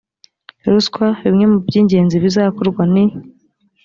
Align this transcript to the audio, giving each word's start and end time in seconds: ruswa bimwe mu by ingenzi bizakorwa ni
ruswa 0.71 1.05
bimwe 1.23 1.45
mu 1.51 1.57
by 1.65 1.75
ingenzi 1.81 2.15
bizakorwa 2.23 2.81
ni 2.93 3.03